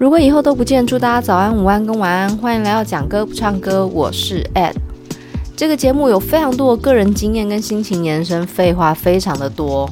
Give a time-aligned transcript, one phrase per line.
[0.00, 2.34] 如果以后都不见，祝大家早安、午安跟晚安。
[2.38, 4.72] 欢迎来到讲歌不唱歌，我是 Ed。
[5.54, 9.86] 这个节目有非常多的个人经验跟心情延伸，废话非常的多。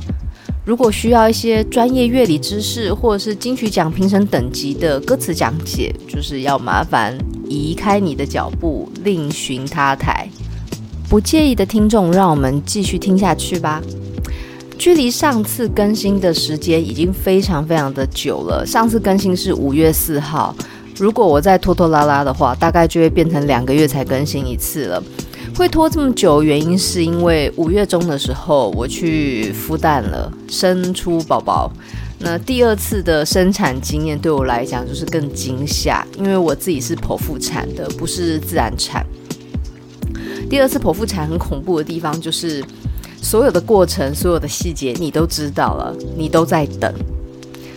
[0.65, 7.15] 如果需要一些专业乐理知识，或者是金曲奖评审等级的歌词讲解，就是要麻烦
[7.47, 10.27] 移开你的脚步，另寻他台。
[11.07, 13.83] 不介意的听众，让我们继续听下去吧。
[14.79, 18.65] 距离上次更新的时间已经非常非常的久了。
[18.65, 20.55] 上次更新是五月四号，
[20.97, 25.03] 如果我再拖拖拉拉的话，大概就会变成两个月才更新一次了。
[25.57, 31.71] 会拖这么久，原因是因为五月中的时候我去孵蛋了，生出宝宝。
[32.21, 39.05] 那第二次的生产经验对我来讲就是更惊吓，因为我自己是剖腹产的，不是自然产。
[40.49, 42.65] 第二次剖腹产很恐怖的地方就是。
[43.21, 46.93] 所有的过程，所有的细节，你都知道了，你都在等。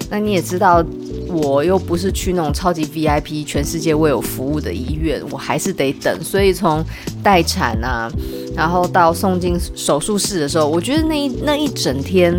[0.09, 0.83] 那你也知道，
[1.27, 6.23] 我又不是去那种超级 VIP，全世界为我服务的医院，我还是得等。
[6.23, 6.83] 所以从
[7.23, 8.11] 待产啊，
[8.55, 12.33] 然后到送进手术室的时候，我觉得那一那一整天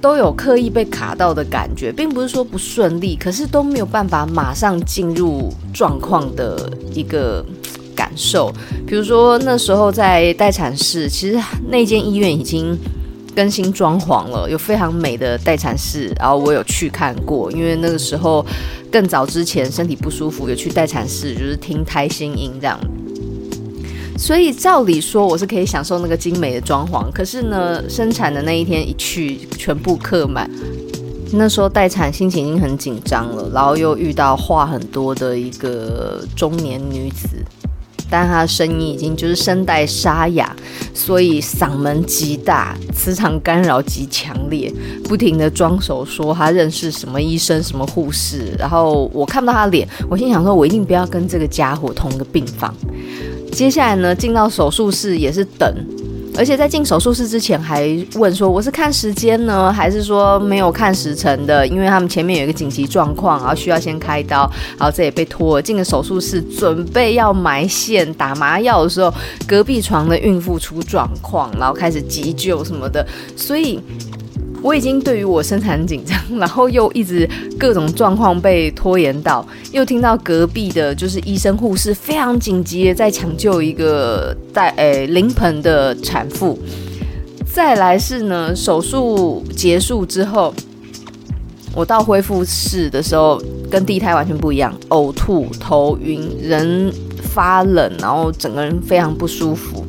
[0.00, 7.44] 都有刻意被卡到的感觉，并不是说不顺利，可是都没有办法马上进入状况的一个。
[7.96, 8.52] 感受，
[8.86, 12.78] 比如说那时候在待产室，其实那间医院已经
[13.34, 18.44] 更新装潢了，有非常美的待产室，然后我有去看过，因为那个时候
[18.92, 22.78] 更早之前身体不舒服，有去待产室，就是听胎心音这样。
[24.18, 30.50] 所以照理说我是可以享受那个精美的装潢，可是呢，生产的那一天一去，全部客满。
[31.32, 37.28] 那时候待产心情已经很紧张了，然后又遇到话很多的一个中年女子。
[38.10, 40.54] 但他声音已经就是声带沙哑，
[40.94, 44.72] 所以嗓门极大，磁场干扰极强烈，
[45.04, 48.54] 不停的装熟说他认识什么医生、什么护士。
[48.58, 52.74] 然后我看不到他脸，我心想说，我一定不要跟这个家伙同一个病房。
[53.52, 55.74] 接下来呢，进到手术室也是等。
[56.38, 61.66] 而且在进手术室之前还问说，我是看时间呢，还是说没有看时辰的？
[61.66, 65.62] 因为他们前面有一个紧急状况，然后需要先开刀，然后这也被拖了。
[65.62, 69.12] 进了手术室，准备要埋线打麻药的时候，
[69.46, 73.80] 隔壁床的孕妇出状况，然后开始急救什么的，所以。
[74.66, 86.58] 我已经对于我生产很紧张，然后又一直各种状况被拖延到，又听到隔壁的就是医生护士非常紧急的在抢救一个带诶临盆的产妇。
[87.44, 90.52] 再来是呢，手术结束之后，
[91.72, 93.40] 我到恢复室的时候
[93.70, 99.86] 跟第一胎完全不一样，呕吐、头晕、人发冷，然后整个人非常不舒服。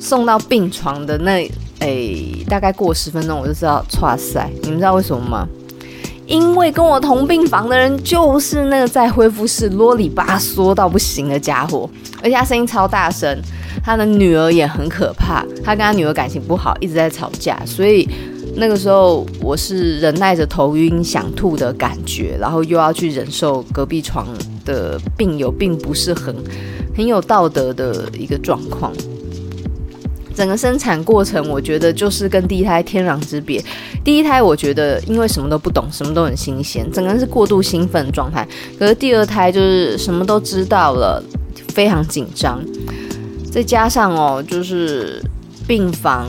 [0.00, 1.46] 送到病床的那。
[1.84, 2.16] 哎、
[2.48, 4.50] 大概过十分钟我就知道，哇塞！
[4.62, 5.46] 你们知道为什么吗？
[6.26, 11.86] 因为跟我同病房的人就是那个在恢复室啰里吧嗦到不行的家伙，
[12.22, 13.38] 而且他声音超大声，
[13.84, 18.08] 他的女儿也很可怕，他跟他女儿感情不好，一直在吵架，所以
[18.56, 24.26] 那个时候我是忍耐着头晕想吐的感觉，然后又要去忍受隔壁床
[24.64, 26.34] 的病友并不是很
[26.96, 28.90] 很有道德的一个状况。
[30.34, 33.62] 整个生产过程，我觉得就是跟第一胎天壤之别。
[34.02, 38.46] 第一胎我觉得因为什么都不懂，什么都很新鲜，整个人是过度兴奋状态。
[38.78, 41.22] 可是第二胎就是什么都知道了，
[41.68, 42.60] 非常紧张。
[43.50, 45.22] 再加上哦，就是
[45.66, 46.26] 病房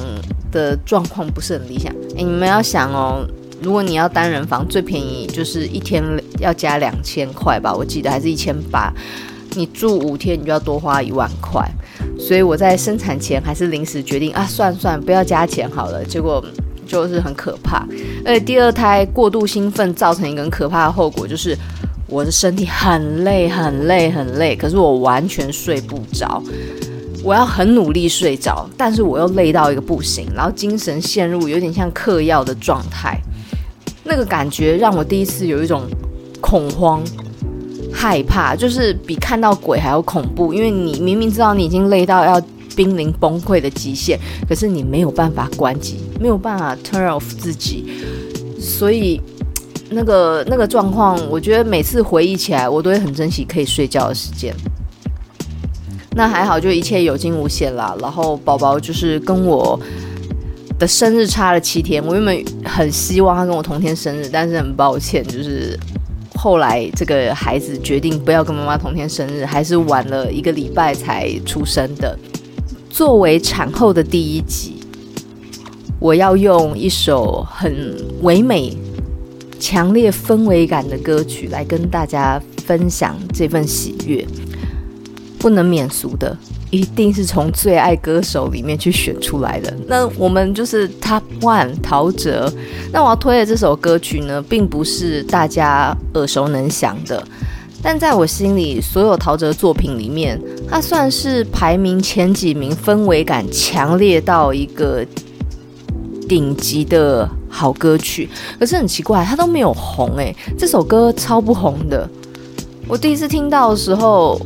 [0.52, 1.92] 的状况不是很理想。
[2.16, 3.28] 诶，你们要想哦，
[3.62, 6.04] 如果你要单人房，最便宜就是一天
[6.40, 8.94] 要加两千块吧，我记得还是一千八。
[9.56, 11.70] 你住五天，你就要多花一万块。
[12.18, 16.04] 所以我在生产前还是临时决定啊，算算不要加钱好了。
[16.06, 16.44] 结果
[16.88, 17.86] 就是很可怕，
[18.24, 21.58] 而且第二胎过度兴奋造成一个很可怕的后果，就是
[22.08, 26.42] 我的身体很累很累很累，可是我完全睡不着。
[27.24, 33.20] 我要很努力睡着，但是我又累到一个不行，然后精神陷入有点像嗑药的状态。
[34.06, 35.84] 那个感觉让我第一次有一种
[36.40, 37.04] 恐慌。
[37.96, 42.42] 害怕就是比看到鬼还要恐怖，因为你明明知道你已经累到要
[42.76, 44.20] 濒临崩溃的极限，
[44.50, 47.86] 可是你没有办法关机，没有办法 turn off 自己，
[48.60, 49.22] 所以
[49.90, 54.54] 那个那个状况，我觉得每次回忆起来，我都会很珍惜可以睡觉的时间。
[56.18, 57.96] 那还好，就一切有惊无险啦。
[58.02, 59.80] 然后宝宝就是跟我
[60.78, 65.80] 的生日差了七天，我原本很希望他跟我同天生日，但是很抱歉，就是
[66.46, 72.16] 后来这个孩子决定不要跟妈妈同天生日，还是晚了一个礼拜才出生的。
[72.88, 74.76] 作为产后的第一集，
[76.00, 78.78] 我要用一首很唯美、
[79.60, 84.24] 强烈氛围感的歌曲来跟大家分享这份喜悦。
[85.40, 86.38] 不能免俗的，
[86.76, 89.74] 一定是从最爱歌手里面去选出来的。
[89.88, 92.52] 那我们就是 Top One 陶喆。
[92.92, 97.24] 那我要推的这首歌曲呢，并不是大家耳熟能详的。
[97.82, 105.06] 但在我心里，所有陶喆作品里面，它算是排名前几名，氛围感强烈到一个
[106.28, 108.28] 顶级的好歌曲。
[108.60, 112.10] 可是很奇怪，它都没有红诶、这首歌超不红的。
[112.88, 114.40] 我第一次听到的时候，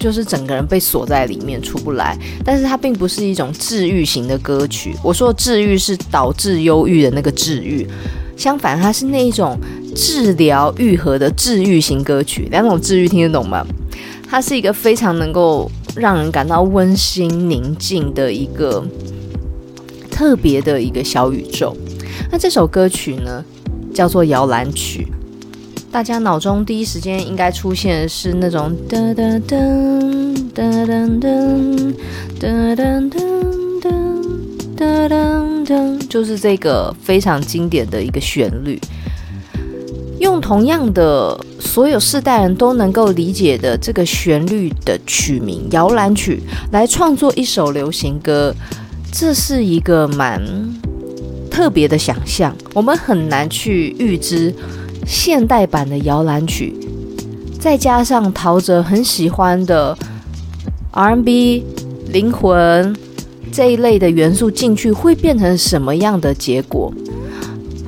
[0.00, 2.18] 就是整个人被锁在里面出不来。
[2.44, 4.96] 但是它并不是一种治愈型的歌曲。
[5.04, 7.86] 我说治愈是导致忧郁的那个治愈，
[8.36, 9.56] 相反，它是那一种。
[9.92, 13.66] 治疗愈合的治愈型歌曲，两种治愈听得懂吗？
[14.30, 18.86] 它是一个非常能够让人感到温馨宁静的一个
[20.08, 21.76] 特别的一个小宇宙。
[22.30, 23.44] 那这首歌曲呢，
[23.92, 25.08] 叫做摇篮曲。
[25.92, 31.50] 大家脑中第一时间应该出现的是那种噔噔噔噔噔噔
[32.38, 33.10] 噔噔
[34.78, 38.80] 噔噔噔，就是这个非常经典的一个旋律。
[40.20, 46.40] 用同样的所有世代人都能够理解的这个旋律的曲名《摇篮曲》
[46.72, 48.54] 来创作一首流行歌，
[49.10, 50.40] 这是一个蛮
[51.50, 52.54] 特别的想象。
[52.74, 54.54] 我们很难去预知
[55.06, 56.74] 现代版的《摇篮曲》，
[57.58, 59.96] 再加上陶喆很喜欢的
[60.92, 61.64] R&B、
[62.08, 62.96] 灵魂
[63.52, 66.92] 这一类的元素进去，会变成什么样的结果。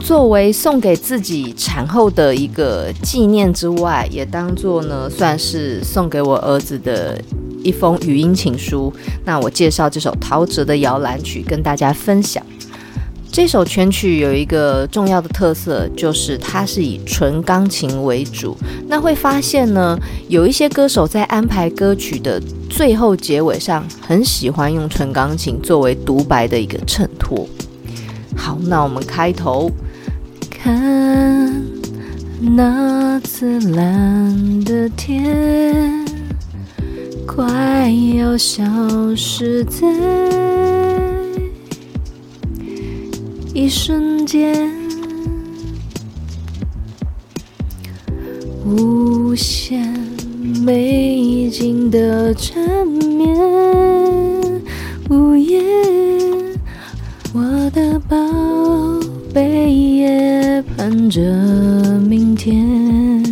[0.01, 7.17] 作为送给自己产后的一个纪念之外，也当做呢算是送给我儿子的
[7.63, 8.93] 一封语音情书。
[9.25, 12.45] 那我介绍这首陶喆的摇篮曲跟大家分享。
[13.33, 18.55] 这首全曲有一个重要的特色，就是它是以纯钢琴为主。
[18.87, 19.99] 那会发现呢，
[20.29, 22.39] 有一些歌手在安排歌曲的
[22.69, 27.49] 最后结尾上，很喜欢用纯钢琴作为独白的一个衬托。
[28.37, 29.71] 好，那我们开头。
[30.51, 31.65] 看
[32.39, 36.05] 那紫蓝的天，
[37.27, 38.63] 快要消
[39.17, 39.89] 失在
[43.55, 44.71] 一瞬间，
[48.65, 49.87] 无限
[50.65, 53.37] 美景的缠绵，
[55.11, 55.63] 午夜，
[57.35, 58.17] 我的宝
[59.35, 60.63] 贝也。
[60.77, 61.21] 盼着
[62.09, 63.23] 明天，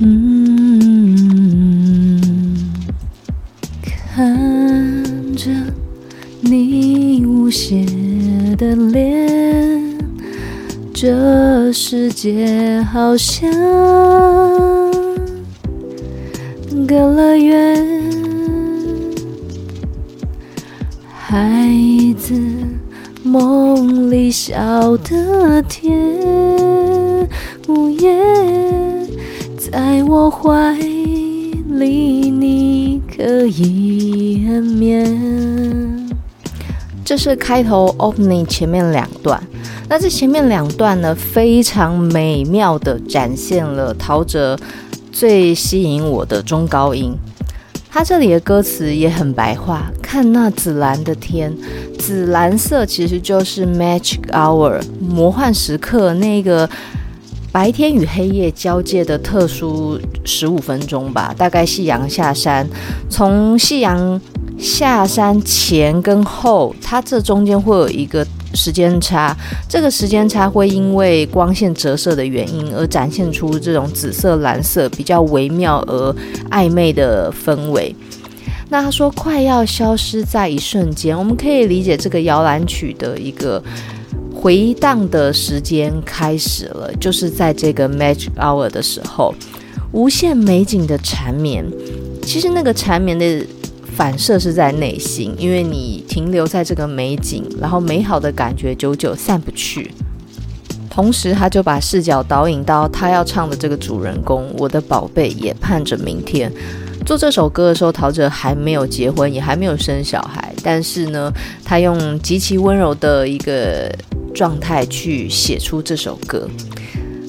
[0.00, 2.20] 嗯，
[3.82, 5.48] 看着
[6.40, 7.86] 你无邪
[8.56, 9.98] 的脸，
[10.94, 13.50] 这世界好像
[16.86, 18.02] 隔了远，
[21.14, 21.70] 孩
[22.16, 22.34] 子。
[23.22, 25.92] 梦里笑得甜，
[27.66, 28.16] 午夜
[29.58, 30.72] 在我怀
[31.68, 35.95] 里，你可以安眠。
[37.06, 39.40] 这是开头 opening 前面两段，
[39.88, 44.58] 那这前面两段呢，非常美妙的展现了陶喆
[45.12, 47.16] 最吸引我的中高音。
[47.88, 51.56] 他这里的歌词也很白话，看那紫蓝的天，
[51.96, 56.68] 紫蓝色其实就是 magic hour 魔幻时刻，那个
[57.52, 61.32] 白天与黑夜交界的特殊十五分钟吧。
[61.38, 62.68] 大概夕阳下山，
[63.08, 64.20] 从夕阳
[64.58, 68.26] 下山前跟后，它这中间会有一个。
[68.54, 69.36] 时间差，
[69.68, 76.16] 这个时间差会因为光线折射的原因而展现出这种紫色、蓝色比较微妙而
[76.50, 77.94] 暧昧的氛围。
[78.70, 83.62] 那他说快要消失在一瞬间，我们可以理解这个摇篮曲的一个
[84.34, 89.34] 回荡的时间开始了，就是在这个 magic hour 的时候，
[89.92, 91.62] 无限美景的缠绵。
[92.22, 93.44] 其实那个缠绵的。
[93.96, 99.90] 反射是在内心，因为你停留在这个美景，然后美好的感觉久久散不去。
[100.90, 106.52] 同时他就把视角导引到他要唱的这个主人公，我的宝贝也盼着明天。
[107.06, 111.32] 做这首歌的时候，陶喆还没有结婚，也还没有生小孩，但是呢，
[111.64, 113.90] 他用极其温柔的一个
[114.34, 116.46] 状态去写出这首歌。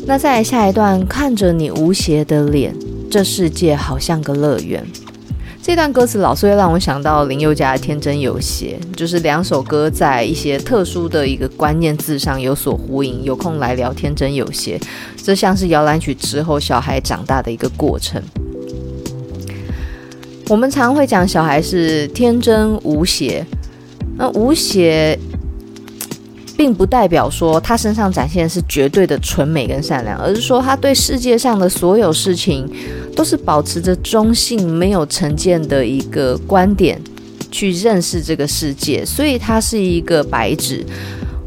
[0.05, 2.75] 那再来下一段，看着你无邪的脸，
[3.09, 4.85] 这世界好像个乐园。
[5.67, 13.21] 这段歌词老是会让我想到林宥嘉的《天真有邪》，就是两首歌在一些特殊的一个关键字上有所呼应。
[13.21, 14.77] 有空来聊《天真有邪》，
[15.21, 18.23] 这像是摇篮曲之后小孩长大的一个过程。
[20.47, 23.45] 我们常会讲小孩是天真无邪，
[24.15, 25.19] 那无邪
[26.55, 32.65] 并不代表说他身上展现的是绝对的纯美跟善良，而是说他对世界上的所有事情
[33.17, 37.01] 都是保持着中性、没有成见的一个观点
[37.49, 40.85] 去认识这个世界，所以它是一个白纸。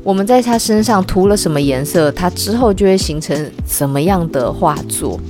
[0.03, 5.21] 我们在他身上涂了什么颜色，他之后就会形成什么样的画作。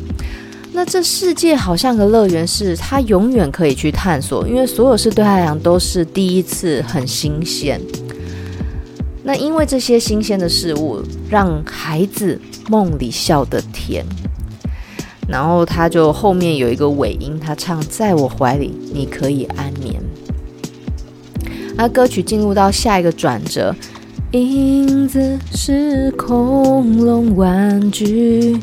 [0.72, 7.78] 那这世界好像个乐园，是他永远可以去探索，因为所有事对他来讲都是第一次，很新鲜。
[9.24, 14.06] 那因为这些新鲜的事物，让孩子梦里笑得甜。
[15.28, 20.00] 然后他就后面有一个尾音，他唱在我怀里，你可以安眠。
[21.76, 23.74] 那歌曲进入到下一个转折，
[24.32, 28.58] 影子是恐龙玩具。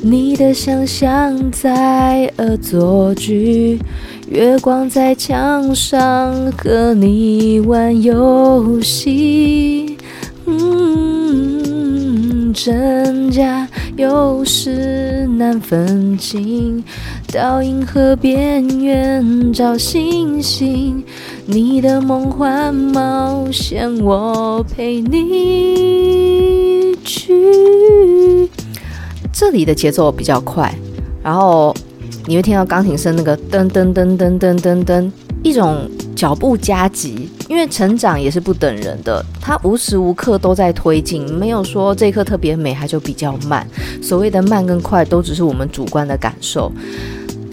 [0.00, 3.80] 你的想象在恶作剧，
[4.28, 9.96] 月光在墙上和你玩游戏，
[10.46, 11.07] 嗯，
[12.52, 16.82] 真假有时难分清，
[17.32, 21.04] 到银河边缘找星星，
[21.46, 28.48] 你的梦幻冒险我陪你去。
[29.32, 30.74] 这里的节奏比较快，
[31.22, 31.74] 然后
[32.26, 35.10] 你会听到钢琴声那个噔噔噔噔噔噔噔，
[35.42, 35.88] 一种
[36.18, 43.64] 脚步加急，因为成长也是不等人的，它无时无刻都在推进，没有说这一刻特别美，它就比较慢。
[44.02, 46.72] 所谓的慢跟快，都只是我们主观的感受。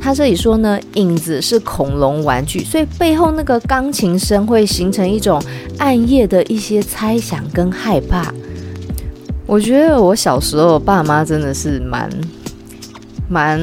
[0.01, 5.39] 他这里说呢，影子是恐龙玩具，所以背后那个钢琴声会形成一种
[5.77, 8.33] 暗夜的一些猜想跟害怕。
[9.45, 12.09] 我觉得我小时候，爸妈真的是蛮
[13.27, 13.59] 蛮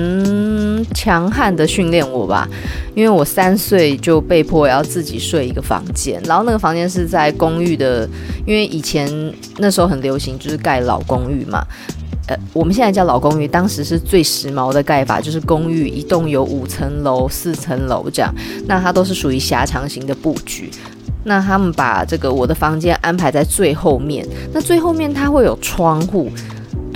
[0.95, 2.49] 强悍的训练我吧，
[2.95, 8.09] 因为我三岁就被迫要自己睡一个房间，然后那个房间是在公寓的，
[8.47, 9.09] 因为以前
[9.59, 11.65] 那时候很流行就是盖老公寓嘛，
[12.27, 18.35] 呃，我们现在叫老公寓，当时是最时髦的盖法，就是公寓一栋有五层楼、四层楼这样，
[18.67, 20.71] 那它都是属于狭长型的布局。
[21.25, 26.29] 那他们把这个我的房间安排在最后面，那最后面它会有窗户，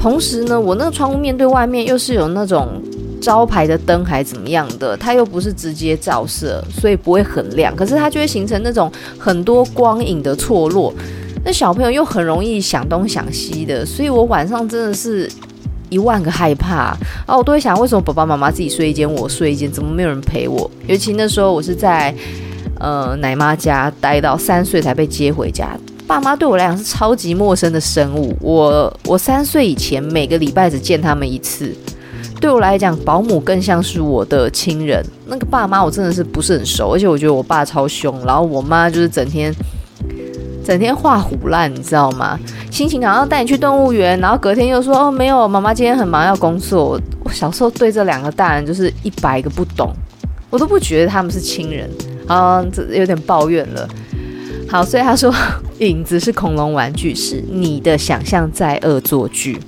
[0.07, 2.81] 同时呢，我那个窗户面对外面又是有那种
[3.21, 10.95] 招牌的灯还怎么样的，它又不是直接照射，所以不会很亮，可是它就会形成那种很多光影的错落。
[11.45, 15.29] 那小朋友又很容易想东想西的，所以我晚上真的是
[15.89, 16.97] 一万个害怕
[17.27, 17.37] 啊！
[17.37, 20.71] 我都会想，为什么爸爸妈妈自己睡一间，我睡一间，怎么没有人陪我？
[20.87, 22.15] 尤其那时候我是在。
[22.79, 25.71] 呃，奶妈家待到三岁才被接回家，
[26.07, 28.35] 爸妈对我来讲是超级陌生的生物。
[28.41, 31.75] 我我三岁以前每个礼拜只见他们一次，
[32.41, 35.05] 对我来讲，保姆更像是我的亲人。
[35.27, 39.53] 那个爸妈我真的是不是很熟，而且我觉得我爸超凶，然后我妈就是整天
[40.65, 42.39] 整天画虎烂，你知道吗？
[42.71, 47.01] 心情好像带你去动物园，然后隔天又说哦没有，妈妈今天很忙要工作。
[47.25, 49.93] 我小时候对这两个大人就是一百个不懂，
[50.51, 51.91] 我都不觉得他们是亲人。
[52.29, 53.89] 啊、嗯，这有点抱怨了。
[54.69, 55.33] 好，所以他说，
[55.79, 59.59] 影子是恐龙玩具，是你的想象在恶作剧，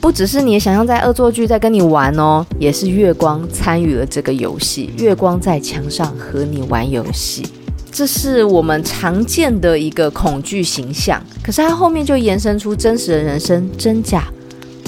[0.00, 7.46] 不只是你的想象在恶作剧，在跟你玩哦，也是月光参与了这个游戏，月光在墙上和你玩游戏，
[7.92, 11.22] 这是我们常见的一个恐惧形象。
[11.42, 14.24] 可是他后面就延伸出真实的人生真假，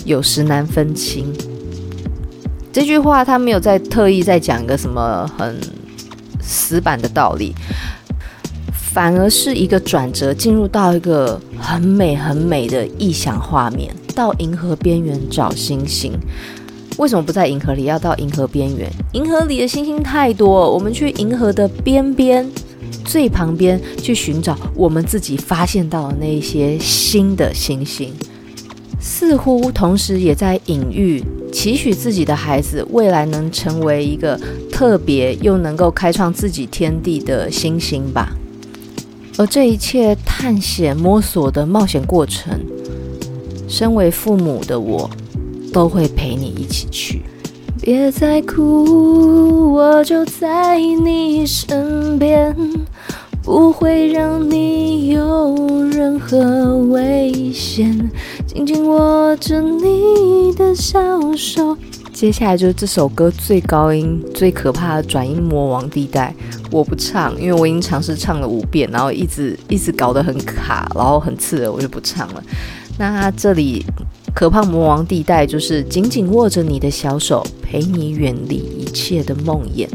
[0.04, 1.32] 有时难分清。
[2.72, 5.56] 这句话他没有在特意在讲一个什么很。
[6.42, 7.54] 死板的道理，
[8.92, 13.94] 反而是一个转折，进入到一个很美很美的异想画面。
[14.16, 16.12] 到银河边缘找星星，
[16.99, 17.85] 为什么不在银河里？
[17.85, 18.90] 要到银河边缘？
[19.12, 22.44] 银河里的星星太多，我们去银河的边边、
[23.04, 28.12] 最旁边去寻找我们自己发现到的那些新的星星。
[28.99, 34.38] 似乎同时也在隐喻，期许自己的孩子未来能成为一个
[34.70, 38.37] 特别又能够开创自己天地的星星吧。
[39.38, 42.60] 而这一切探险摸索的冒险过程，
[43.68, 45.08] 身为父母的我，
[45.72, 47.22] 都会陪你一起去。
[47.80, 52.54] 别再哭，我就在你身边，
[53.42, 55.56] 不会让你有
[55.90, 58.10] 任何危险，
[58.46, 60.99] 紧紧握着你的小
[61.34, 61.75] 手。
[62.12, 66.34] 接下来就是这首歌最高音、最可怕的转音魔王地带，
[66.70, 72.42] 我不唱，因为我已经尝试唱了五遍，然后一直一直搞得很卡，然后很刺耳，我就不唱了。
[72.98, 73.84] 那这里
[74.34, 79.88] 可怕魔王地带就是紧紧握着你的小手，陪你远离一切的梦魇，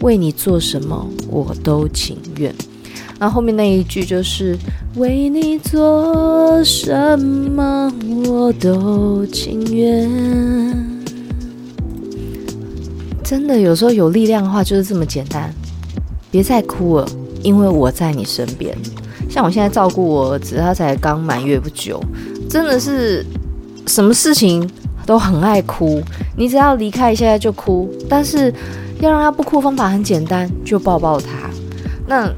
[0.00, 2.54] 为你做什么我都情愿。
[3.18, 4.56] 那后面那一句就是
[4.96, 7.92] 为你做什么
[8.26, 10.10] 我都情愿。
[13.22, 15.54] 真的，有时候有力量的话就是这么简单。
[16.30, 17.06] 别再哭了，
[17.42, 18.76] 因为我在你身边。
[19.28, 22.02] 像我现在照顾我儿子，他才刚满月不久，
[22.48, 23.24] 真的是
[23.86, 24.68] 什么事情
[25.06, 26.02] 都很爱哭。
[26.36, 28.52] 你只要离开一下就哭，但是
[29.00, 31.50] 要让他不哭，方法很简单，就抱抱他。
[32.06, 32.28] 那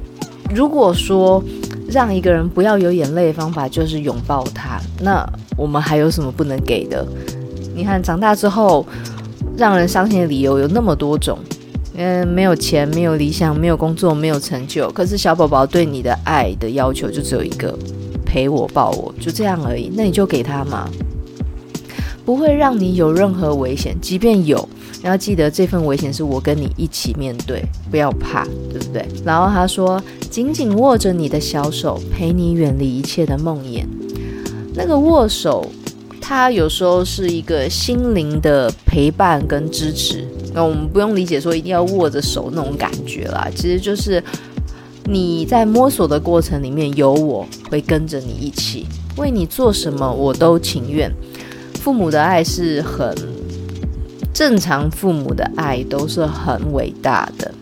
[0.55, 1.43] 如果说
[1.89, 7.07] 让一个人不要有眼泪的方法就是拥抱他，那我们还有什么不能给的？
[7.75, 8.87] 你看长大之后。
[9.55, 11.39] 让人伤心的理由有那么多种，
[11.95, 14.91] 嗯，没有钱，没有理想，没有工作，没有成就。
[14.93, 17.79] 可是小宝宝对你的爱的要求就只有一个，
[18.25, 19.91] 陪我抱我，就这样而已。
[19.95, 20.89] 那你就给他嘛，
[22.25, 23.95] 不会让你有任何危险。
[24.01, 24.69] 即便有，
[25.03, 29.07] 你要记得这份危险是我跟你一起面对，不要怕，对不对？
[29.25, 33.85] 然后他说，紧紧握着你的小手，陪你远离一切的梦魇。
[34.75, 35.71] 那个握手。
[36.25, 44.23] 它有时候是一个心灵的陪伴跟支持，那我们不用理解说一定要握着手那种感觉啦，其实就是
[45.05, 51.11] 你在摸索的过程里面有我会跟着你一起，为你做什么我都情愿。
[51.81, 53.15] 父母的爱是很
[54.33, 57.53] 正常，父母的爱都是很伟大的，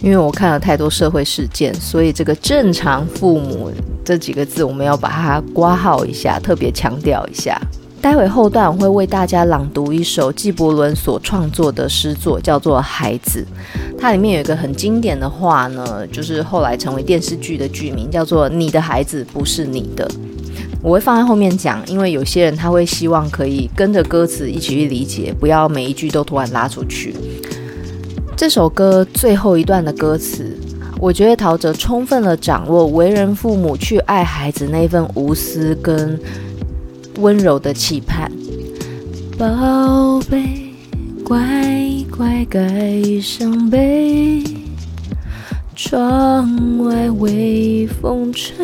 [0.00, 3.70] 因为我看了太多社会事件，所以这个正常父母。
[4.06, 7.58] 这几个字我们要把它刮号一下，特别强调一下。
[8.04, 13.42] 待会后段我会为大家朗读一首纪伯伦所创作的诗作，叫做《孩子》。
[13.98, 20.06] 它里面有一个很经典的话呢，就是后来成为电视剧的剧名，叫做“你的孩子不是你的”。
[20.84, 27.16] 我会放在后面讲，因为有些人他会希望可以跟着歌词一起去理解，不要每一句都突然拉出去。
[28.36, 30.54] 这首歌最后一段的歌词。
[31.00, 36.18] 我觉得陶喆充分地掌握为人父母去爱孩子那份无私跟
[37.18, 38.30] 温柔的期盼。
[39.38, 40.72] 宝贝，
[41.24, 41.36] 乖
[42.16, 42.60] 乖盖
[43.20, 44.42] 上被，
[45.74, 48.54] 窗外微风吹，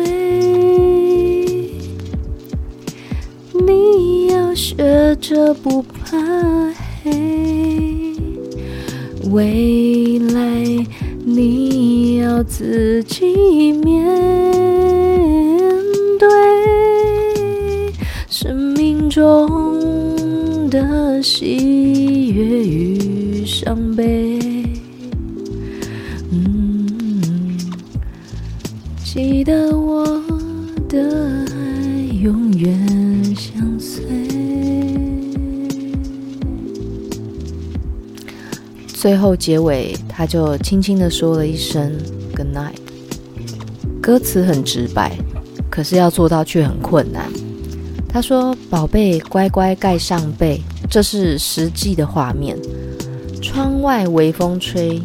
[3.53, 6.17] 你要学着不怕
[7.03, 7.11] 黑，
[9.31, 10.85] 未来。
[11.23, 14.03] 你要自己面
[16.17, 16.27] 对
[19.11, 24.39] 中的喜悦与伤悲。
[26.31, 27.59] 嗯，
[29.03, 30.05] 记得我
[30.87, 34.05] 的爱永远相随。
[38.87, 39.93] 最后结尾。
[40.07, 41.91] 他就轻轻地说了一声
[42.35, 42.75] “good night”，
[43.99, 45.17] 歌词很直白，
[45.69, 47.25] 可是要做到却很困难。
[48.13, 52.57] 他说：“宝贝，乖乖盖上被，这是实际的画面。
[53.41, 55.01] 窗外微风吹，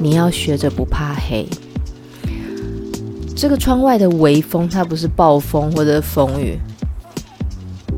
[0.00, 1.46] 你要学着不怕黑。
[3.36, 6.58] 这个窗外的微风，它不是暴风或者风雨，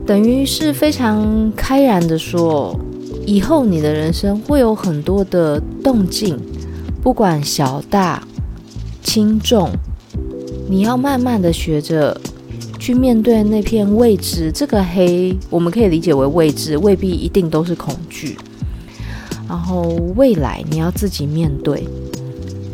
[0.05, 2.79] 等于是非常开然的说。”
[3.25, 6.37] 以后你的人生会有很多的动静，
[7.01, 8.21] 不管小大、
[9.01, 9.71] 轻重，
[10.69, 12.21] 你要慢慢的学着
[12.83, 14.51] 去面对那片未知。
[14.51, 18.37] 这个黑，我们可以理解为未知，未必一定都是恐惧。
[19.49, 19.83] 然后
[20.17, 21.87] 未来你要自己面对，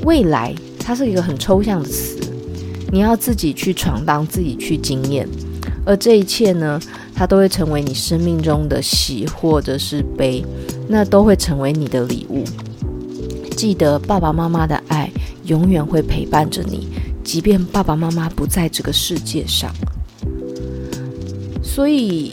[0.04, 2.18] 未来它是一个很抽象的词，
[2.90, 5.28] 你要自己去闯荡，自己去经验。
[5.84, 6.80] 而这一切呢，
[7.14, 10.42] 它都会成为你生命中的喜或者是悲，
[10.88, 12.44] 那都会成为你的礼物。
[13.54, 15.10] 记得爸爸妈妈的爱
[15.44, 16.88] 永远会陪伴着你，
[17.22, 19.70] 即便爸爸妈妈不在这个世界上。
[21.78, 22.32] 所以，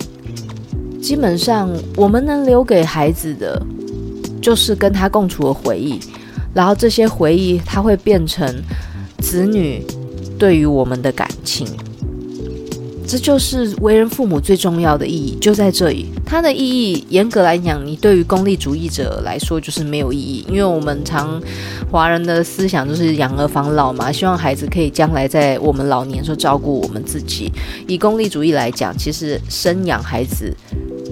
[0.99, 3.61] 基本上我们能留给孩子的，
[4.41, 5.99] 就是跟他共处的回忆，
[6.51, 8.51] 然后这些回忆，它会变成
[9.19, 9.85] 子女
[10.39, 11.67] 对于我们的感情。
[13.07, 16.07] 这就是为人父母最重要的意义，就在这里。
[16.25, 21.39] 它的意义，严格来讲，你对于功利主义者来说就是没有意义，因为我们常
[21.91, 27.51] 华人的思想就是养儿防老嘛，希望孩子可以将来在我们老年时候照顾我们自己。
[27.87, 30.51] 以功利主义来讲，其实生养孩子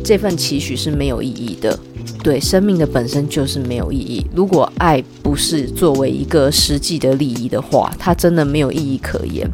[0.04, 1.78] 这份期许是没有意义的。
[2.24, 4.26] 对，生命的本身就是没有意义。
[4.34, 9.48] 如果爱不是作为一个实际的利益的话，它真的没有意义可言。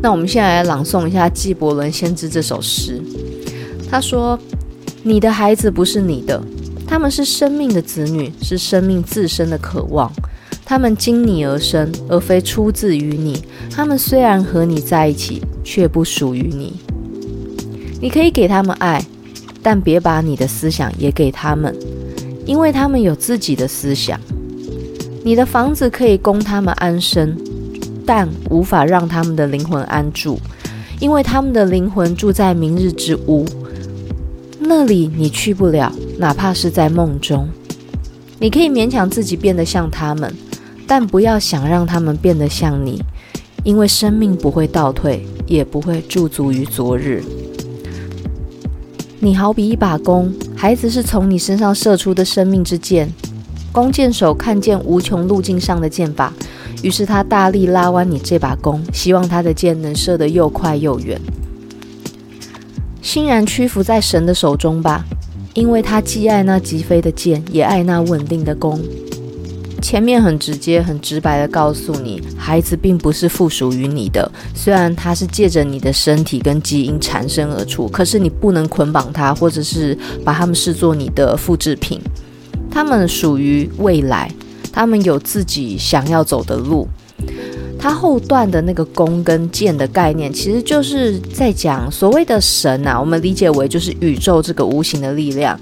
[0.00, 3.02] 那我们现在来朗诵一下纪伯伦先知这首诗。
[3.90, 4.38] 他说
[5.02, 6.40] ：“你的孩子不是你的，
[6.86, 10.12] 他们是生命的子女，是生命自身的渴望。
[10.64, 13.42] 他们经你而生，而非出自于你。
[13.70, 16.74] 他们虽然和你在一起，却不属于你。
[18.00, 19.04] 你可以给他们爱，
[19.62, 21.74] 但别把你的思想也给他们，
[22.44, 24.20] 因为他们有自己的思想。
[25.24, 27.36] 你的房子可以供他们安身。”
[28.08, 30.40] 但无法让他们的灵魂安住，
[30.98, 33.44] 因为他们的灵魂住在明日之屋，
[34.58, 37.46] 那里你去不了，哪怕是在梦中。
[38.38, 40.34] 你可以勉强自己变得像他们，
[40.86, 43.02] 但不要想让他们变得像你，
[43.62, 47.22] 因为生命不会倒退，也不会驻足于昨日。
[49.20, 53.12] 你好比一把弓，孩子是从你身上射出的生命之箭，
[53.70, 56.30] 弓箭手看见无穷路径上的箭靶。
[56.82, 61.20] 于是他大力拉弯你这把弓，希望他的箭能射得又快又远。
[63.02, 65.04] 欣然屈服在神的手中吧，
[65.54, 68.80] 因为他既爱那疾飞的箭，也爱那稳定的弓。
[69.80, 82.00] 前面很直接、很直白地告诉你，孩子并不是附属于你的，虽然他是借着你的身体跟基因产生而出，可是你不能捆绑他，或者是把他们视作你的复制品。
[82.70, 84.30] 他们属于未来。
[84.78, 86.86] 他们有自己想要走的路。
[87.80, 95.58] 他后段的那个弓跟箭的概念，其实就是在讲所谓的神啊，我们理解为就是宇宙这个无形的力量，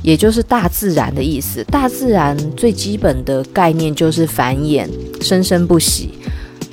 [0.00, 1.64] 也就是大自然的意思。
[1.64, 4.86] 大自然最基本的概念就是繁衍、
[5.20, 6.10] 生生不息，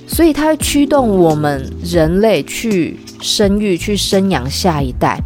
[0.06, 5.20] 所以它会驱动我们人类去生育、去生养下一代。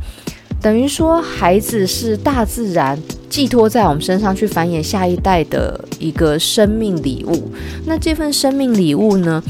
[0.62, 2.98] 等于说，孩子是大自然。
[3.30, 7.52] 寄托在我们身上去繁衍下一代的一个生命礼物。
[7.86, 9.42] 那这份生命礼物呢，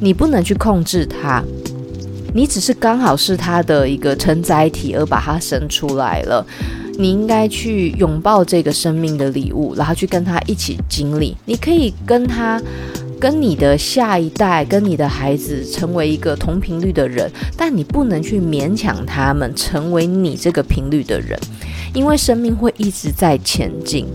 [0.00, 1.42] 你不能去控制它，
[2.34, 6.46] 你只是刚好是它的一个承载体而把它生出来了。
[6.98, 11.36] 你应该去拥抱这个生命的礼物，然后去跟他一起经历。
[11.44, 12.62] 你可以跟他。
[13.18, 21.38] 跟你的下一代，跟你的孩子成为一个同频率的人，但你不能去勉强他们成为你这个频率的人，
[21.94, 24.06] 因为生命会一直在前进。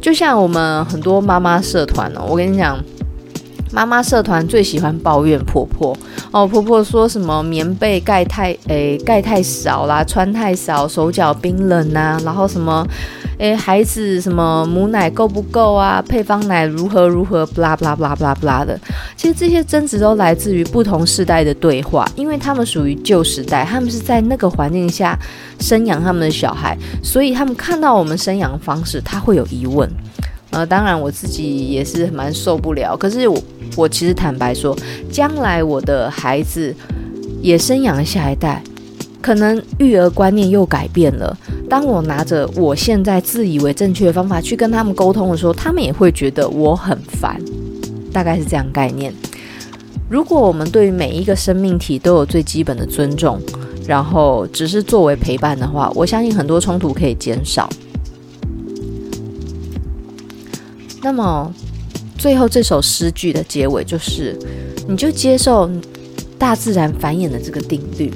[0.00, 2.78] 就像我们很多妈妈社团哦，我跟你讲。
[3.72, 5.96] 妈妈社团最喜欢抱怨婆婆
[6.32, 12.86] 哦，婆婆说什么棉被盖太诶盖太少啦，穿太少，手脚冰冷呐、啊，然后什么
[13.38, 18.78] 诶孩子什么母奶够不够啊，配方奶如何如何，不啦不啦不啦不啦不啦的。
[19.16, 25.16] 其实这些争执都来自于不同世代的对话，因为他们属于旧时代，他们是在那个环境下
[25.60, 29.88] 生养他们的小孩，所以他们看到我们生养方式，他会有疑问。
[30.50, 32.96] 呃，当然我自己也是蛮受不了。
[32.96, 33.40] 可是我，
[33.76, 34.76] 我其实坦白说，
[35.10, 36.74] 将来我的孩子
[37.40, 38.62] 也生养了下一代，
[39.20, 41.36] 可能育儿观念又改变了。
[41.68, 47.40] 当我拿着我现在自以为正确的方法去跟他们沟通的时候，他们也会觉得我很烦。
[48.12, 49.14] 大概是这样概念。
[50.08, 53.40] 如果我们对每一个生命体都有最基本的尊重，
[53.86, 57.70] 然后只是作为陪伴的话，我相信很多冲突可以减少。
[61.02, 61.54] 那么，
[62.20, 64.38] 最后这首诗句的结尾就是，
[64.86, 65.70] 你就接受
[66.38, 68.12] 大自然繁衍的这个定律。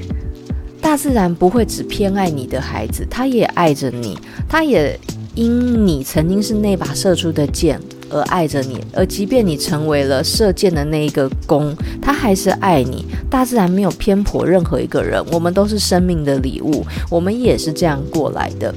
[0.78, 4.14] 大自然不会只偏爱你的孩子，他也爱着你，
[4.46, 5.00] 他也
[5.34, 8.78] 因你曾经是那把射出的箭而爱着你。
[8.92, 13.06] 而即便你成为了射箭的那一个弓，他还是爱你。
[13.30, 18.74] 大自然没有偏颇任何一个人，我们都是生命的礼物，我们也是这样过来的。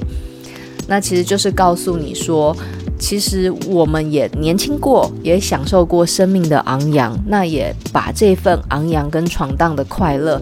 [0.86, 2.56] 那其实就是告诉你说。
[2.98, 10.40] 其实我们也年轻过，也享受过生命的昂扬，那也把这份昂扬跟闯荡的快乐，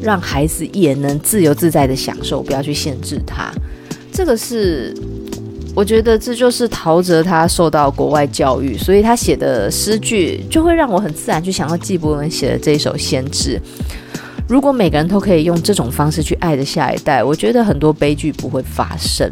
[0.00, 3.52] 让孩子也能自由自在的享受，不要去限制他。
[4.12, 4.94] 这个是，
[5.74, 13.56] 我觉得这就是陶喆他受到国外教育，所以他写的诗句就会让我很自然去想到纪伯伦写的这一首《先知》。
[14.48, 19.30] 如果每个人都可以用这种方式去爱着下一代，我觉得很多悲剧不会发生。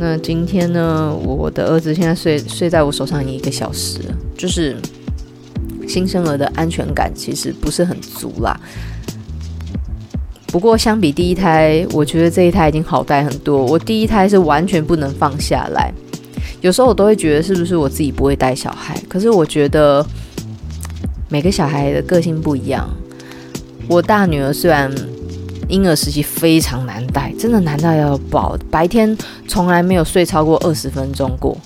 [0.00, 3.98] 那今天呢，我的儿子现在睡睡在我手上一个小时，
[4.36, 4.76] 就是
[5.88, 8.58] 新生儿的安全感其实不是很足啦。
[10.46, 13.66] 不过相比第一胎，我觉得这一胎已经好带很多。
[13.66, 15.92] 我第一胎是完全不能放下来，
[16.60, 18.96] 有时候我都会觉得是不是我自己不会带小孩？
[19.08, 20.06] 可是我觉得
[21.28, 22.88] 每个小孩的个性不一样。
[23.88, 24.94] 我大女儿虽然
[25.68, 31.56] 婴儿时期非常难带，真的难到要爆，白天从来没有睡超过二十分钟过，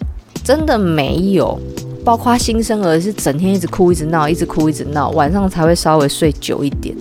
[0.44, 1.58] 真的没有。
[2.04, 6.96] 包括新生儿是整天一直哭一直闹，一直哭一直闹，晚上才会稍微睡久一点。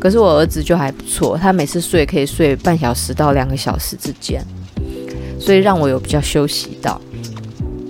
[0.00, 4.44] 可是我儿子就还不错，他每次睡可以睡半小时到两个小时之间，
[5.38, 7.00] 所以让我有比较休息到。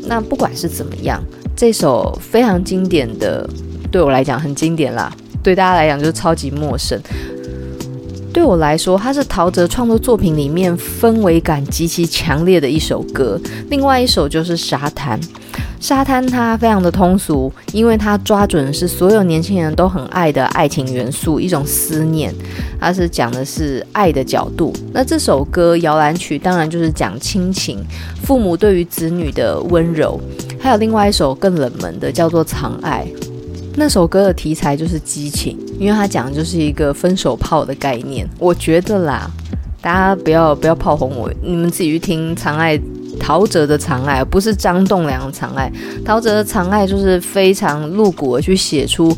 [0.04, 1.22] 那不管是怎么样，
[1.56, 3.48] 这首非常经典的，
[3.90, 5.10] 对我来讲很经典啦，
[5.42, 7.00] 对大家来讲就超级陌生。
[8.32, 13.38] 对我来说，它是陶喆创作作品里面氛围感极其强烈的一首歌。
[13.68, 15.20] 另外一首就是《沙滩》。
[15.78, 22.32] 沙滩它非常的通俗，因为它抓准的是所有年轻人都很爱的爱情元素，一种思念。
[22.80, 24.72] 它是讲的是爱的角度。
[24.92, 27.84] 那这首歌摇篮曲当然就是讲亲情，
[28.22, 30.18] 父母对于子女的温柔。
[30.58, 33.04] 还有另外一首更冷门的叫做《藏爱》，
[33.74, 38.28] 那首歌的题材就是激情，因为他讲的就是一个分手炮的概念。
[38.38, 39.28] 我觉得啦，
[39.80, 42.78] 大家不要不要炮轰我，你们自己去听《藏爱》。
[43.20, 45.70] 陶喆的藏爱不是张栋梁的藏爱，
[46.02, 49.14] 陶喆的藏爱就是非常露骨的去写出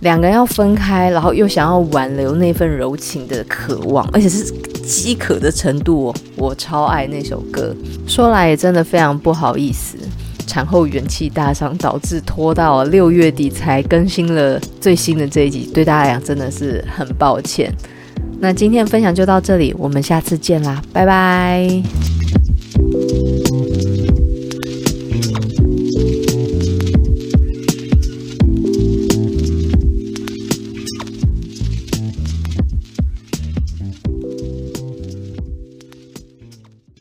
[0.00, 4.50] 两个人要分开，然后又想要挽留那份柔情的渴望，而且是
[4.82, 6.14] 饥渴的程度哦。
[6.36, 7.76] 我超爱那首歌，
[8.08, 9.98] 说来也真的非常不好意思，
[10.46, 17.72] 产后元气大伤，导致拖到六月底才更新了最新的这一集，对大家来讲真的是很抱歉。
[18.38, 22.11] 那今天的分享就到这里，我们下次见啦，拜拜。